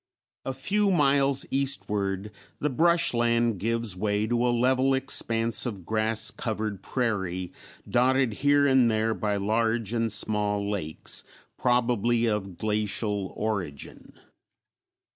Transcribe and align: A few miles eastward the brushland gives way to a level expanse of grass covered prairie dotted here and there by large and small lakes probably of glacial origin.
A 0.45 0.53
few 0.55 0.89
miles 0.89 1.45
eastward 1.51 2.31
the 2.57 2.71
brushland 2.71 3.59
gives 3.59 3.95
way 3.95 4.25
to 4.25 4.47
a 4.47 4.49
level 4.49 4.95
expanse 4.95 5.67
of 5.67 5.85
grass 5.85 6.31
covered 6.31 6.81
prairie 6.81 7.51
dotted 7.87 8.33
here 8.41 8.65
and 8.65 8.89
there 8.89 9.13
by 9.13 9.35
large 9.37 9.93
and 9.93 10.11
small 10.11 10.67
lakes 10.67 11.23
probably 11.55 12.25
of 12.25 12.57
glacial 12.57 13.31
origin. 13.37 14.13